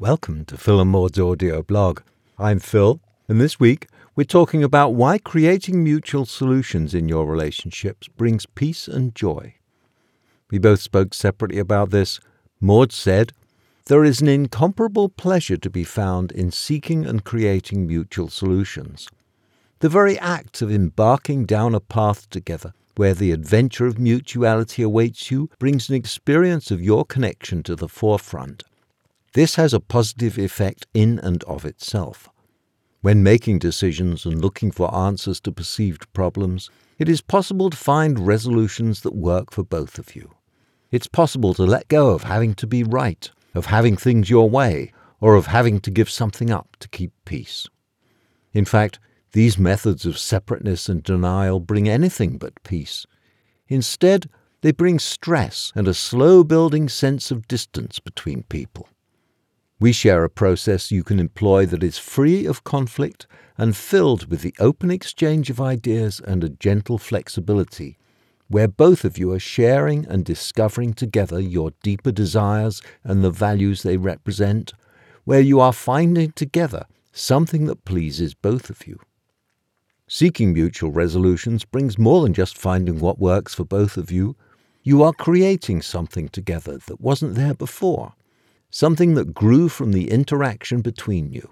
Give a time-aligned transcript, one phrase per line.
[0.00, 2.00] Welcome to Phil and Maud's audio blog.
[2.38, 3.86] I'm Phil, and this week
[4.16, 9.56] we're talking about why creating mutual solutions in your relationships brings peace and joy.
[10.50, 12.18] We both spoke separately about this.
[12.62, 13.34] Maud said,
[13.88, 19.06] There is an incomparable pleasure to be found in seeking and creating mutual solutions.
[19.80, 25.30] The very act of embarking down a path together where the adventure of mutuality awaits
[25.30, 28.64] you brings an experience of your connection to the forefront.
[29.32, 32.28] This has a positive effect in and of itself.
[33.00, 38.26] When making decisions and looking for answers to perceived problems, it is possible to find
[38.26, 40.34] resolutions that work for both of you.
[40.90, 44.92] It's possible to let go of having to be right, of having things your way,
[45.20, 47.68] or of having to give something up to keep peace.
[48.52, 48.98] In fact,
[49.32, 53.06] these methods of separateness and denial bring anything but peace.
[53.68, 54.28] Instead,
[54.62, 58.88] they bring stress and a slow building sense of distance between people.
[59.80, 64.42] We share a process you can employ that is free of conflict and filled with
[64.42, 67.96] the open exchange of ideas and a gentle flexibility,
[68.48, 73.82] where both of you are sharing and discovering together your deeper desires and the values
[73.82, 74.74] they represent,
[75.24, 79.00] where you are finding together something that pleases both of you.
[80.06, 84.36] Seeking mutual resolutions brings more than just finding what works for both of you.
[84.82, 88.12] You are creating something together that wasn't there before
[88.70, 91.50] something that grew from the interaction between you.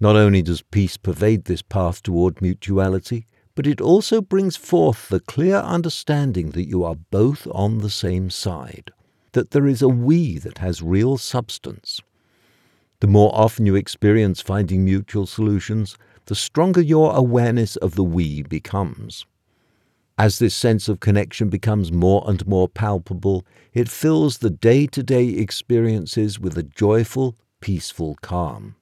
[0.00, 5.20] Not only does peace pervade this path toward mutuality, but it also brings forth the
[5.20, 8.92] clear understanding that you are both on the same side,
[9.32, 12.00] that there is a we that has real substance.
[13.00, 18.42] The more often you experience finding mutual solutions, the stronger your awareness of the we
[18.42, 19.26] becomes.
[20.18, 25.04] As this sense of connection becomes more and more palpable, it fills the day to
[25.04, 28.74] day experiences with a joyful, peaceful calm.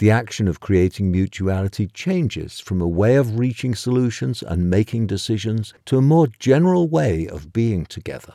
[0.00, 5.72] The action of creating mutuality changes from a way of reaching solutions and making decisions
[5.86, 8.34] to a more general way of being together.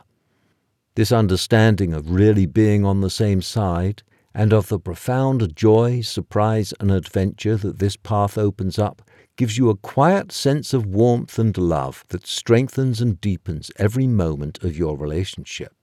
[0.95, 6.73] This understanding of really being on the same side and of the profound joy, surprise,
[6.79, 9.01] and adventure that this path opens up
[9.39, 14.61] gives you a quiet sense of warmth and love that strengthens and deepens every moment
[14.65, 15.73] of your relationship.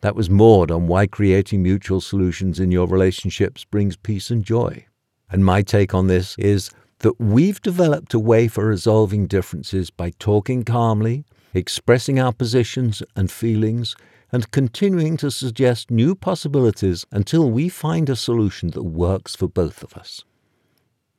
[0.00, 4.84] That was Maud on why creating mutual solutions in your relationships brings peace and joy.
[5.30, 10.10] And my take on this is that we've developed a way for resolving differences by
[10.18, 11.24] talking calmly,
[11.54, 13.94] expressing our positions and feelings,
[14.32, 19.84] and continuing to suggest new possibilities until we find a solution that works for both
[19.84, 20.24] of us.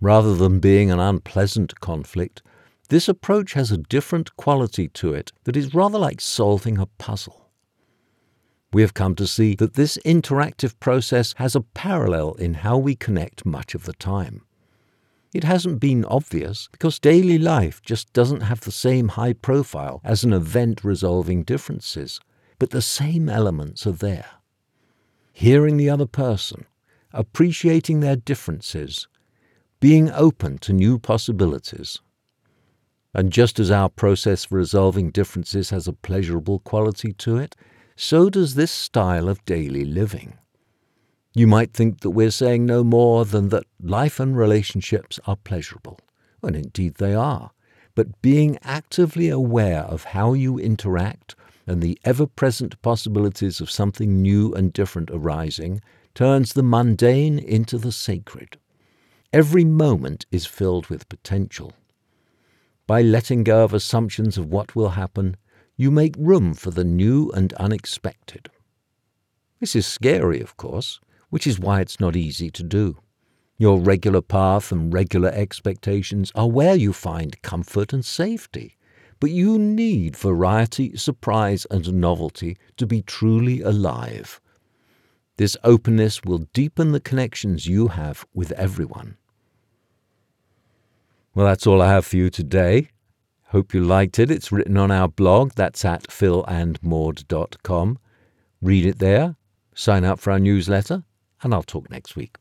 [0.04, 2.42] Rather than being an unpleasant conflict,
[2.90, 7.50] this approach has a different quality to it that is rather like solving a puzzle.
[8.74, 12.96] We have come to see that this interactive process has a parallel in how we
[12.96, 14.42] connect much of the time.
[15.34, 20.26] It hasn't been obvious because daily life just doesn't have the same high profile as
[20.26, 22.20] an event resolving differences,
[22.60, 24.32] but the same elements are there.
[25.32, 26.66] Hearing the other person,
[27.14, 29.08] appreciating their differences,
[29.84, 32.00] being open to new possibilities.
[33.14, 37.54] And just as our process for resolving differences has a pleasurable quality to it,
[37.98, 40.36] so does this style of daily living.
[41.34, 46.00] You might think that we're saying no more than that life and relationships are pleasurable,
[46.42, 47.52] and indeed they are.
[47.94, 51.36] But being actively aware of how you interact
[51.68, 55.82] and the ever present possibilities of something new and different arising
[56.16, 58.58] turns the mundane into the sacred.
[59.34, 61.74] Every moment is filled with potential.
[62.86, 65.38] By letting go of assumptions of what will happen,
[65.76, 68.52] you make room for the new and unexpected.
[69.60, 71.00] This is scary, of course,
[71.32, 73.00] which is why it's not easy to do.
[73.58, 78.78] Your regular path and regular expectations are where you find comfort and safety,
[79.20, 84.40] but you need variety, surprise, and novelty to be truly alive.
[85.38, 89.18] This openness will deepen the connections you have with everyone.
[91.36, 92.90] Well, that's all I have for you today.
[93.48, 94.30] Hope you liked it.
[94.30, 95.54] It's written on our blog.
[95.56, 98.00] That's at philandmaud.com.
[98.62, 99.36] Read it there,
[99.76, 101.04] sign up for our newsletter,
[101.42, 102.38] and I'll talk next week.